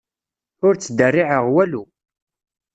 Ur 0.65 0.73
ttderriɛeɣ 0.75 1.45
walu. 1.53 1.83